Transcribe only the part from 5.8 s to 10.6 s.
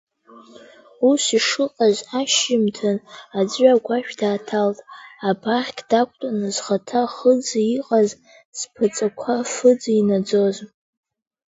дақәтәаны зхаҭа хы-ӡа иҟаз, зԥаҵақәа фы-ӡа инаӡоз.